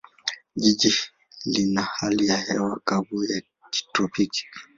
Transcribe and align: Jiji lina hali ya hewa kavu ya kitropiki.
Jiji 0.55 0.99
lina 1.45 1.81
hali 1.83 2.27
ya 2.27 2.37
hewa 2.37 2.79
kavu 2.85 3.23
ya 3.23 3.41
kitropiki. 3.69 4.45